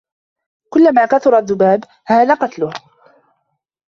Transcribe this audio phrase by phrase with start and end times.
[0.69, 2.73] كلما كثر الذباب هان قتله